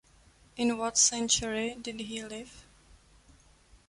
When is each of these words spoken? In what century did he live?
In 0.57 0.79
what 0.79 0.97
century 0.97 1.75
did 1.79 1.99
he 1.99 2.23
live? 2.23 2.65